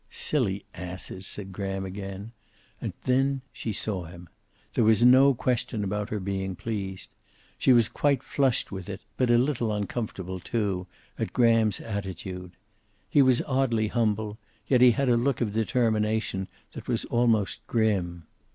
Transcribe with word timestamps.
"Silly 0.09 0.65
asses!" 0.73 1.27
said 1.27 1.53
Graham, 1.53 1.85
again, 1.85 2.31
and 2.81 2.91
then 3.03 3.43
she 3.53 3.71
saw 3.71 4.05
him. 4.05 4.29
There 4.73 4.83
was 4.83 5.03
no 5.03 5.35
question 5.35 5.83
about 5.83 6.09
her 6.09 6.19
being 6.19 6.55
pleased. 6.55 7.11
She 7.59 7.71
was 7.71 7.87
quite 7.87 8.23
flushed 8.23 8.71
with 8.71 8.89
it, 8.89 9.01
but 9.15 9.29
a 9.29 9.37
little 9.37 9.71
uncomfortable, 9.71 10.39
too, 10.39 10.87
at 11.19 11.33
Graham's 11.33 11.79
attitude. 11.79 12.53
He 13.11 13.21
was 13.21 13.43
oddly 13.43 13.89
humble, 13.89 14.29
and 14.29 14.37
yet 14.65 14.81
he 14.81 14.89
had 14.89 15.07
a 15.07 15.15
look 15.15 15.39
of 15.39 15.53
determination 15.53 16.47
that 16.73 16.87
was 16.87 17.05
almost 17.05 17.59
grim. 17.67 18.25